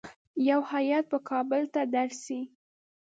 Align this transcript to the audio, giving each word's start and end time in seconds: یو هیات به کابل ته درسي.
یو 0.49 0.61
هیات 0.71 1.05
به 1.11 1.19
کابل 1.29 1.63
ته 1.73 1.81
درسي. 1.95 2.39